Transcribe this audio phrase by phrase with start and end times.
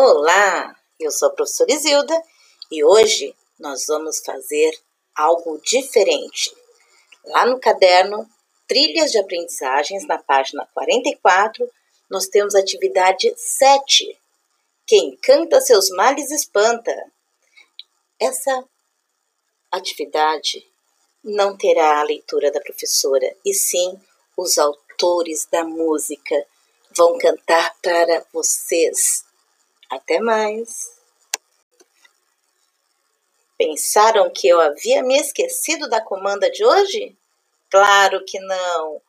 [0.00, 2.22] Olá, eu sou a professora Isilda
[2.70, 4.70] e hoje nós vamos fazer
[5.12, 6.54] algo diferente.
[7.24, 8.24] Lá no caderno
[8.68, 11.68] Trilhas de Aprendizagens, na página 44,
[12.08, 14.16] nós temos a atividade 7.
[14.86, 16.94] Quem canta seus males espanta.
[18.20, 18.64] Essa
[19.68, 20.64] atividade
[21.24, 24.00] não terá a leitura da professora, e sim
[24.36, 26.46] os autores da música
[26.96, 29.26] vão cantar para vocês.
[29.90, 30.98] Até mais!
[33.56, 37.16] Pensaram que eu havia me esquecido da comanda de hoje?
[37.70, 39.00] Claro que não!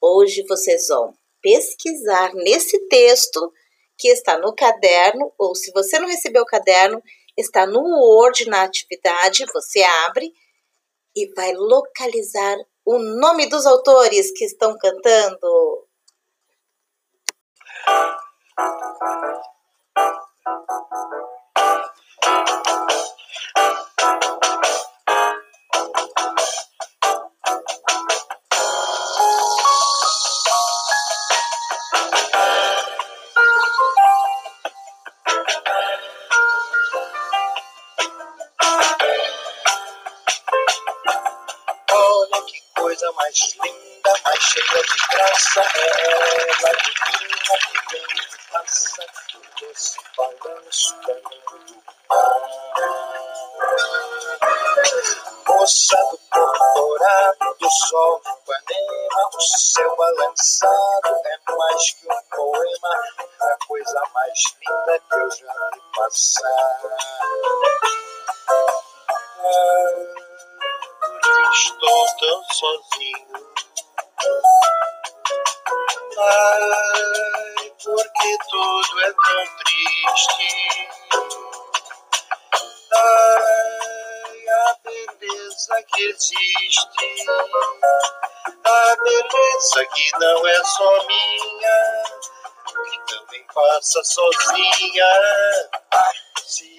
[0.00, 1.12] Hoje vocês vão
[1.42, 3.52] pesquisar nesse texto
[3.98, 7.02] que está no caderno, ou se você não recebeu o caderno,
[7.36, 10.32] está no Word na atividade, você abre
[11.16, 15.87] e vai localizar o nome dos autores que estão cantando.
[43.28, 45.60] Mais linda, mais cheia de graça.
[45.60, 49.04] Ela divina que vem e passa
[49.60, 51.12] doce balanço do
[55.46, 62.94] Moça do corpo dourado do sol Ipanema, o céu balançado é mais que um poema,
[63.40, 66.80] a coisa mais linda que eu já vi passar.
[69.40, 70.27] Ah,
[71.58, 73.48] estou tão sozinho.
[76.18, 80.88] Ai, porque tudo é tão triste.
[82.94, 87.26] Ai, a beleza que existe.
[88.64, 92.04] A beleza que não é só minha,
[92.90, 95.06] que também passa sozinha.
[96.46, 96.76] Se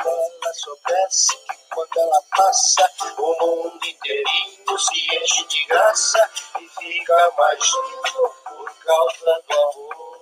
[0.60, 7.60] soubesse que quando ela passa, o mundo inteirinho se enche de graça e fica mais
[7.60, 10.20] lindo por causa do amor.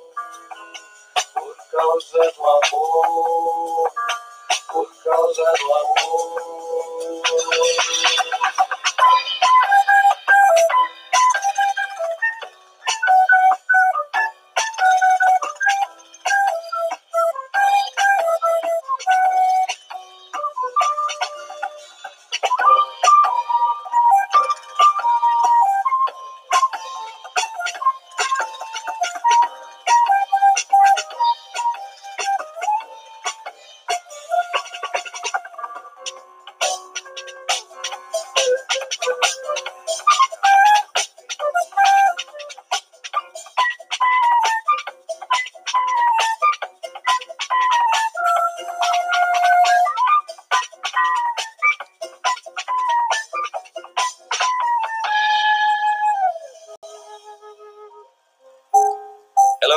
[1.33, 3.26] Por causa do amor.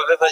[0.08, 0.30] Ela vai